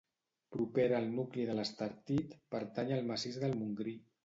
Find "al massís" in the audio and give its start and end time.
2.99-3.41